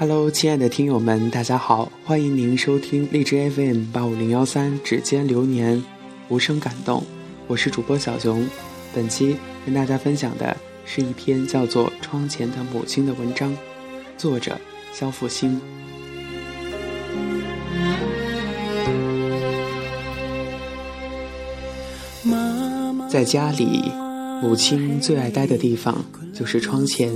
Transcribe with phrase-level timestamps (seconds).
[0.00, 5.82] Hello，亲爱的听友们，大家好，欢迎您收听荔枝 FM 八五零幺三指尖流年，
[6.28, 7.02] 无声感动，
[7.48, 8.46] 我是主播小熊。
[8.94, 9.36] 本期
[9.66, 13.52] 跟大家分享的是一篇叫做《窗前的母亲》的文章，
[14.16, 14.56] 作者
[14.92, 15.60] 肖复兴。
[23.10, 23.90] 在家里，
[24.40, 27.12] 母亲最爱待的地方就是窗前。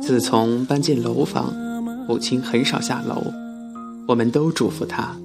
[0.00, 1.54] 自从搬进楼房，
[2.08, 3.22] 母亲很少下楼，
[4.06, 5.16] 我们都嘱咐她，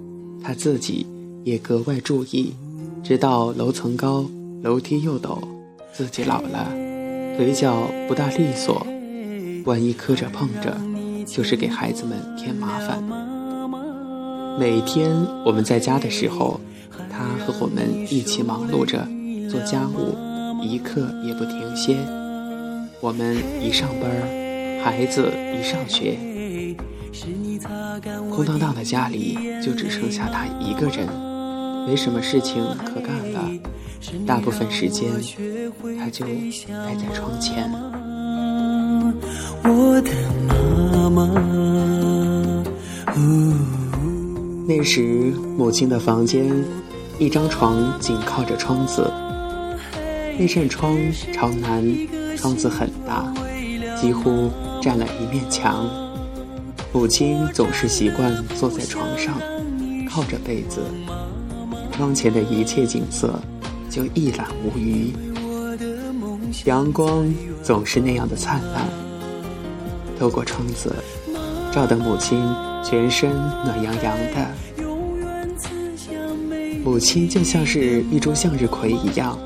[0.43, 1.05] 她自己
[1.43, 2.53] 也格外注意。
[3.03, 4.25] 直到楼层高，
[4.63, 5.39] 楼梯又陡，
[5.93, 6.67] 自己老了，
[7.37, 8.85] 腿脚不大利索，
[9.65, 10.75] 万一磕着碰着，
[11.25, 13.01] 就是给孩子们添麻烦。
[14.59, 16.59] 每天我们在家的时候，
[17.09, 19.07] 她和我们一起忙碌着
[19.49, 20.15] 做家务，
[20.61, 21.97] 一刻也不停歇。
[22.99, 24.11] 我们一上班
[24.83, 26.17] 孩子一上学。
[28.29, 31.07] 空荡荡的家里就只剩下他一个人，
[31.87, 33.49] 没什么事情可干了。
[34.25, 35.09] 大部分时间，
[35.97, 37.69] 他就待在窗前。
[39.63, 40.11] 我的
[40.47, 41.27] 妈妈。
[44.67, 46.53] 那时，母亲的房间，
[47.17, 49.11] 一张床紧靠着窗子，
[50.37, 50.95] 那扇窗
[51.33, 51.83] 朝南，
[52.37, 53.33] 窗子很大，
[53.99, 55.89] 几乎占了一面墙。
[56.97, 59.39] 母亲总是习惯坐在床上，
[60.09, 60.81] 靠着被子，
[61.91, 63.39] 窗前的一切景色
[63.87, 65.13] 就一览无余。
[66.65, 67.31] 阳光
[67.61, 68.89] 总是那样的灿烂，
[70.19, 70.95] 透过窗子，
[71.71, 72.43] 照得母亲
[72.83, 73.31] 全身
[73.63, 74.47] 暖洋洋的。
[76.83, 79.37] 母亲就像是一株向日葵一样，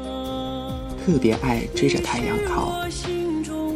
[1.06, 2.72] 特别爱追着太阳靠，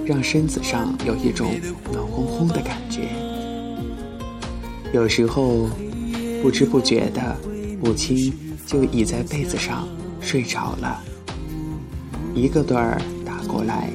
[0.06, 1.52] 让身子上有一种
[1.92, 3.25] 暖烘烘的感觉。
[4.96, 5.68] 有时候，
[6.42, 7.36] 不知不觉的，
[7.84, 8.34] 母亲
[8.66, 9.86] 就倚在被子上
[10.22, 11.04] 睡着了。
[12.34, 13.90] 一个盹儿打过来，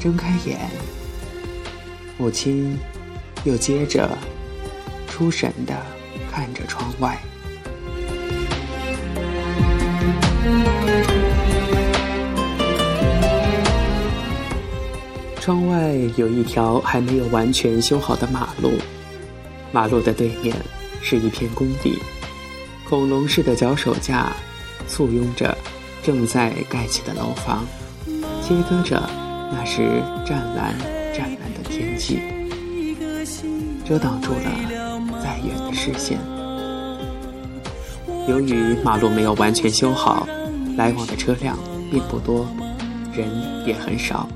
[0.00, 0.58] 睁开眼，
[2.16, 2.76] 母亲
[3.44, 4.10] 又接着
[5.06, 5.72] 出神的
[6.32, 7.16] 看着窗外。
[15.40, 18.72] 窗外有一条还没有完全修好的马路。
[19.78, 20.56] 马路的对面
[21.00, 22.00] 是一片工地，
[22.88, 24.32] 恐龙式的脚手架
[24.88, 25.56] 簇拥着
[26.02, 27.64] 正在盖起的楼房，
[28.42, 29.08] 切割着
[29.52, 30.76] 那时湛蓝
[31.14, 32.18] 湛蓝的天际，
[33.84, 36.18] 遮挡住了再远的视线。
[38.26, 40.26] 由于马路没有完全修好，
[40.76, 41.56] 来往的车辆
[41.88, 42.48] 并不多，
[43.12, 43.28] 人
[43.64, 44.28] 也很少。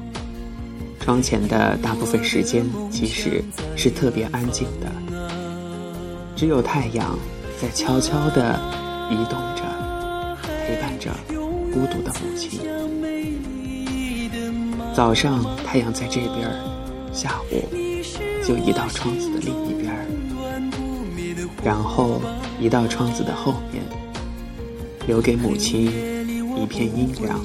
[1.00, 3.42] 窗前的大部分时间其实
[3.74, 5.01] 是特别安静的。
[6.42, 7.16] 只有太阳
[7.56, 8.58] 在悄悄地
[9.08, 9.62] 移动着，
[10.66, 11.08] 陪伴着
[11.72, 12.58] 孤独的母亲。
[14.92, 16.50] 早上太阳在这边，
[17.12, 17.64] 下午
[18.44, 19.94] 就移到窗子的另一边，
[21.62, 22.20] 然后
[22.58, 23.84] 移到窗子的后面，
[25.06, 25.84] 留给母亲
[26.60, 27.40] 一片阴凉。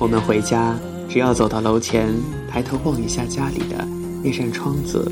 [0.00, 0.74] 我们回家，
[1.08, 2.12] 只要走到楼前，
[2.50, 3.86] 抬头望一下家里的
[4.20, 5.08] 那扇窗子。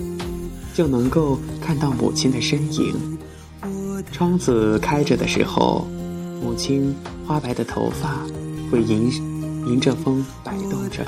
[0.78, 3.18] 就能够看到母亲的身影。
[4.12, 5.88] 窗子开着的时候，
[6.40, 6.94] 母亲
[7.26, 8.24] 花白的头发
[8.70, 9.10] 会迎
[9.66, 11.04] 迎着风摆动着。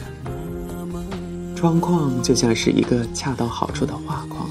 [1.55, 4.51] 窗框就像是一个恰到好处的画框，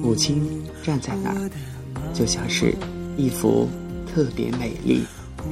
[0.00, 1.50] 母亲站在那儿，
[2.12, 2.76] 就像是
[3.16, 3.68] 一幅
[4.06, 5.02] 特别美丽、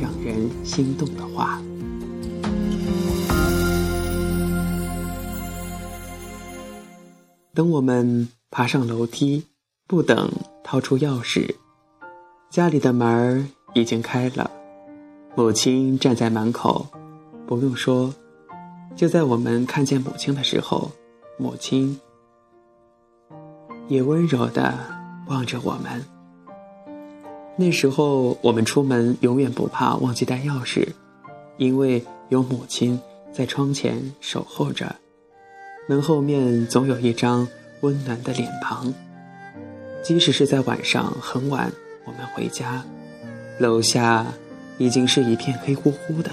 [0.00, 1.60] 让人心动的画。
[7.52, 8.28] 等我们。
[8.54, 9.46] 爬上楼梯，
[9.88, 10.30] 不等
[10.62, 11.56] 掏出钥匙，
[12.50, 14.50] 家里的门儿已经开了。
[15.34, 16.86] 母亲站在门口，
[17.46, 18.14] 不用说，
[18.94, 20.90] 就在我们看见母亲的时候，
[21.38, 21.98] 母亲
[23.88, 24.78] 也温柔的
[25.28, 26.04] 望着我们。
[27.56, 30.86] 那时候我们出门永远不怕忘记带钥匙，
[31.56, 33.00] 因为有母亲
[33.32, 34.94] 在窗前守候着，
[35.88, 37.48] 门后面总有一张。
[37.82, 38.94] 温暖的脸庞，
[40.04, 41.70] 即使是在晚上很晚，
[42.04, 42.84] 我们回家，
[43.58, 44.24] 楼下
[44.78, 46.30] 已经是一片黑乎乎的，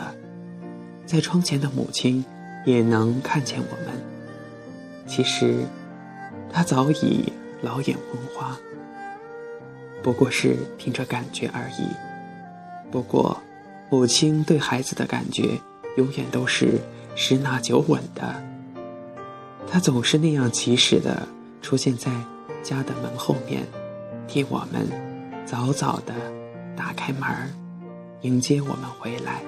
[1.08, 2.24] 在窗前的母亲
[2.66, 4.00] 也能看见我们。
[5.08, 5.66] 其实，
[6.54, 8.56] 她早已老眼昏花，
[10.04, 11.88] 不过是凭着感觉而已。
[12.92, 13.42] 不过，
[13.90, 15.60] 母亲对孩子的感觉
[15.98, 16.80] 永远都是
[17.16, 18.36] 十拿九稳的，
[19.68, 21.28] 她总是那样及时的。
[21.62, 22.12] 出现在
[22.64, 23.64] 家的门后面，
[24.28, 24.88] 替我们
[25.46, 26.14] 早早的
[26.76, 27.50] 打开门儿，
[28.22, 29.42] 迎接我们回来。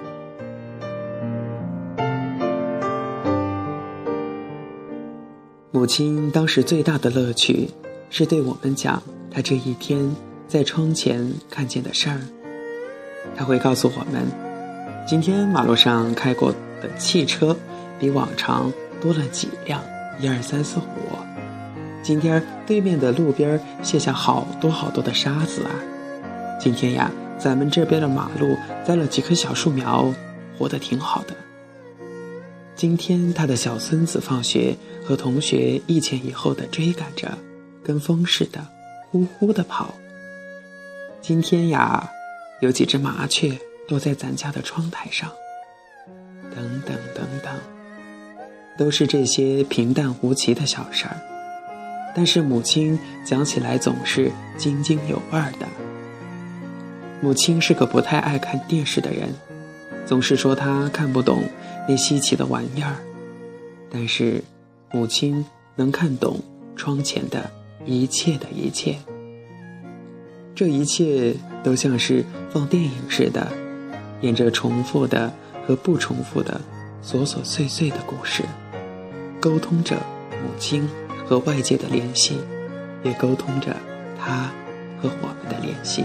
[5.71, 7.69] 母亲当时最大的乐趣，
[8.09, 10.15] 是对我们讲她这一天
[10.47, 12.19] 在窗前看见的事儿。
[13.35, 14.27] 她会告诉我们，
[15.07, 17.55] 今天马路上开过的汽车
[17.99, 19.81] 比往常多了几辆，
[20.19, 21.30] 一二三四五。
[22.03, 25.71] 今天对面的路边卸下好多好多的沙子啊！
[26.59, 30.11] 今天呀，咱们这边的马路栽了几棵小树苗，
[30.57, 31.35] 活得挺好的。
[32.75, 34.75] 今天他的小孙子放学
[35.05, 37.37] 和同学一前一后的追赶着，
[37.83, 38.65] 跟风似的，
[39.11, 39.93] 呼呼的跑。
[41.21, 42.09] 今天呀，
[42.61, 43.55] 有几只麻雀
[43.89, 45.31] 落在咱家的窗台上。
[46.53, 47.53] 等等等等，
[48.77, 51.21] 都是这些平淡无奇的小事儿，
[52.15, 55.67] 但是母亲讲起来总是津津有味的。
[57.21, 59.29] 母亲是个不太爱看电视的人，
[60.05, 61.43] 总是说她看不懂。
[61.87, 62.95] 那稀奇的玩意儿，
[63.89, 64.43] 但是
[64.91, 65.43] 母亲
[65.75, 66.39] 能看懂
[66.75, 67.51] 窗前的
[67.85, 68.97] 一切的一切，
[70.53, 73.51] 这一切都像是放电影似的，
[74.21, 75.33] 演着重复的
[75.65, 76.61] 和不重复的
[77.03, 78.43] 琐琐碎碎的故事，
[79.39, 79.95] 沟通着
[80.43, 80.87] 母亲
[81.31, 82.41] 和外界的联系，
[83.03, 83.73] 也沟通着
[84.19, 84.51] 他
[85.01, 86.03] 和我们的联系。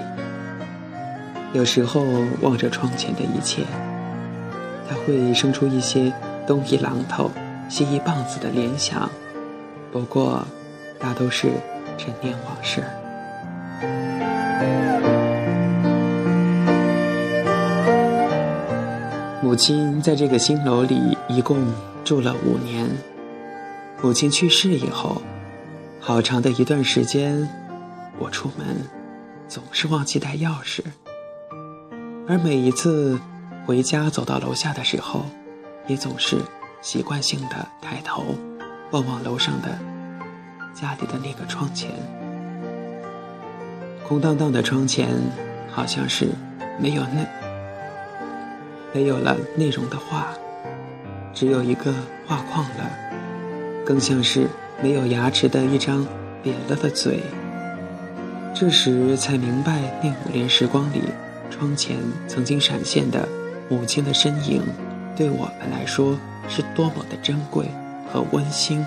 [1.52, 2.05] 有时候
[2.43, 3.64] 望着窗前的一切。
[4.88, 6.12] 他会生出一些
[6.46, 7.28] 东一榔头
[7.69, 9.11] 西一棒子的联想，
[9.90, 10.46] 不过
[10.96, 11.49] 大都是
[11.99, 12.84] 陈年往事。
[19.43, 21.58] 母亲在这个新楼里一共
[22.05, 22.88] 住了五年。
[24.03, 25.23] 母亲去世以后，
[26.01, 27.49] 好长的一段时间，
[28.19, 28.67] 我出门
[29.49, 30.83] 总是忘记带钥匙，
[32.29, 33.19] 而每一次。
[33.67, 35.27] 回家走到楼下的时候，
[35.89, 36.39] 也总是
[36.81, 38.23] 习惯性的抬头
[38.93, 39.77] 望望楼上的
[40.73, 41.91] 家里的那个窗前，
[44.07, 45.09] 空荡荡的窗前，
[45.69, 46.29] 好像是
[46.79, 47.27] 没有内
[48.95, 50.29] 没有了内容的画，
[51.35, 51.93] 只有一个
[52.25, 52.89] 画框了，
[53.87, 54.49] 更像是
[54.83, 56.06] 没有牙齿的一张
[56.44, 57.23] 瘪了的嘴。
[58.53, 61.03] 这时才明白，那五年时光里，
[61.49, 61.97] 窗前
[62.29, 63.27] 曾经闪现的。
[63.69, 64.62] 母亲的身影，
[65.17, 66.17] 对我们来说
[66.49, 67.67] 是多么的珍贵
[68.09, 68.87] 和温馨，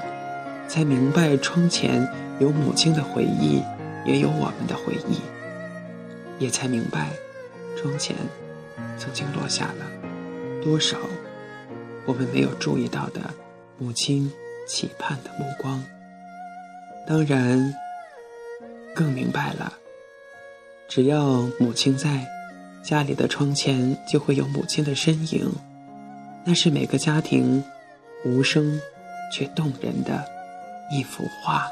[0.70, 2.08] 才明白窗前
[2.40, 3.62] 有母亲的回忆，
[4.06, 5.20] 也有我们的回忆，
[6.42, 7.10] 也才明白，
[7.76, 8.16] 窗前
[8.98, 9.86] 曾经落下了
[10.64, 10.98] 多少
[12.06, 13.20] 我们没有注意到的
[13.78, 14.32] 母亲
[14.70, 15.84] 期盼的目光。
[17.10, 17.74] 当然
[18.96, 19.74] 更明白了
[20.88, 22.28] 只要母亲在
[22.84, 25.52] 家里的窗前就会有母亲的身影
[26.46, 27.64] 那是每个家庭
[28.24, 28.80] 无声
[29.34, 30.24] 却动人的
[30.92, 31.68] 一幅画。